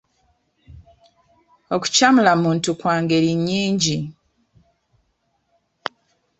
[1.75, 3.97] Okukyamula muntu kwa ngeri nnyingi.